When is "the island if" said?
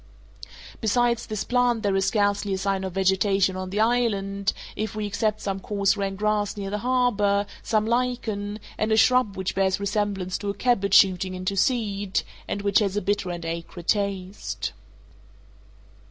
3.69-4.95